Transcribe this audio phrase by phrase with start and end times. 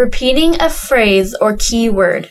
[0.00, 2.30] Repeating a phrase or keyword.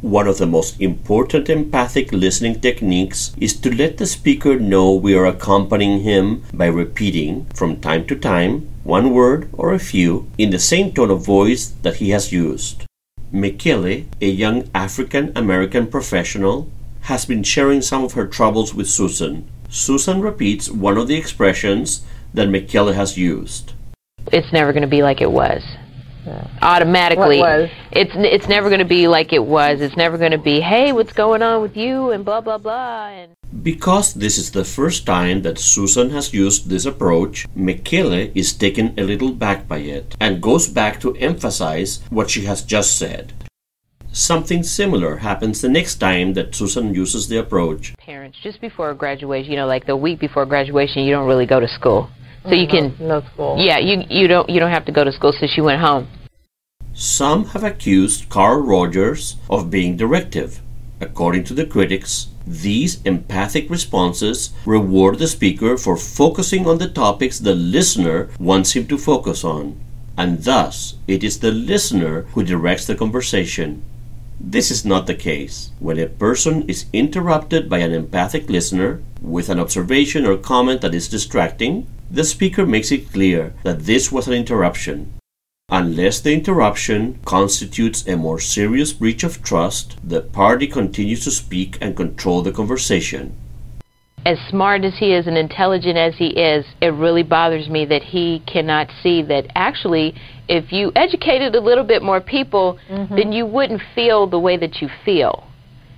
[0.00, 5.14] One of the most important empathic listening techniques is to let the speaker know we
[5.14, 10.48] are accompanying him by repeating, from time to time, one word or a few in
[10.48, 12.86] the same tone of voice that he has used.
[13.30, 16.72] Mikele, a young African American professional,
[17.12, 19.46] has been sharing some of her troubles with Susan.
[19.68, 23.74] Susan repeats one of the expressions that Mikele has used.
[24.32, 25.62] It's never going to be like it was.
[26.62, 27.70] Automatically, What was?
[27.90, 29.80] it's it's never going to be like it was.
[29.80, 33.08] It's never going to be, hey, what's going on with you, and blah blah blah.
[33.08, 38.52] And Because this is the first time that Susan has used this approach, Mikele is
[38.54, 42.96] taken a little back by it and goes back to emphasize what she has just
[42.98, 43.32] said.
[44.12, 47.94] Something similar happens the next time that Susan uses the approach.
[47.98, 51.58] parents, just before graduation, you know, like the week before graduation, you don't really go
[51.60, 52.10] to school,
[52.44, 53.56] so you mm, can, No school.
[53.58, 55.32] yeah, you you don't you don't have to go to school.
[55.32, 56.04] So she went home.
[56.94, 60.60] Some have accused Carl Rogers of being directive.
[61.00, 67.38] According to the critics, these empathic responses reward the speaker for focusing on the topics
[67.38, 69.80] the listener wants him to focus on,
[70.18, 73.82] and thus it is the listener who directs the conversation.
[74.38, 75.70] This is not the case.
[75.78, 80.94] When a person is interrupted by an empathic listener with an observation or comment that
[80.94, 85.12] is distracting, the speaker makes it clear that this was an interruption.
[85.74, 91.78] Unless the interruption constitutes a more serious breach of trust, the party continues to speak
[91.80, 93.34] and control the conversation.
[94.26, 98.02] As smart as he is and intelligent as he is, it really bothers me that
[98.02, 100.14] he cannot see that actually,
[100.46, 103.16] if you educated a little bit more people, mm-hmm.
[103.16, 105.48] then you wouldn't feel the way that you feel.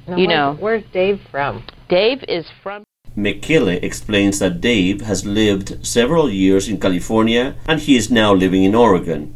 [0.07, 0.57] Now, You where's- know.
[0.61, 1.65] Where's Dave from?
[1.89, 2.85] Dave is from
[3.17, 8.63] Mikele explains that Dave has lived several years in California and he is now living
[8.63, 9.35] in Oregon.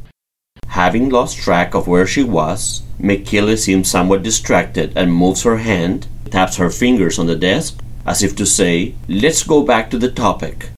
[0.79, 6.07] Having lost track of where she was, Mikele seems somewhat distracted and moves her hand,
[6.31, 10.09] taps her fingers on the desk, as if to say, Let's go back to the
[10.09, 10.71] topic.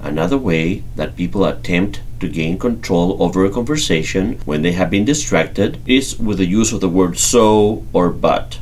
[0.00, 5.04] Another way that people attempt to gain control over a conversation when they have been
[5.04, 8.58] distracted is with the use of the word so or but.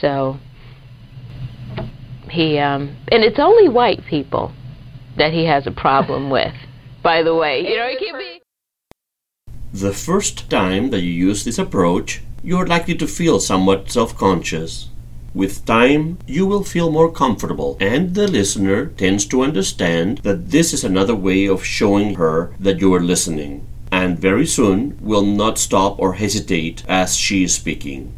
[0.00, 0.38] So
[2.30, 4.52] he um and it's only white people
[5.16, 6.54] that he has a problem with.
[7.02, 8.42] By the way, you know, it can be
[9.80, 14.88] The first time that you use this approach, you're likely to feel somewhat self conscious.
[15.32, 20.74] With time, you will feel more comfortable, and the listener tends to understand that this
[20.74, 25.58] is another way of showing her that you are listening, and very soon will not
[25.58, 28.12] stop or hesitate as she is speaking.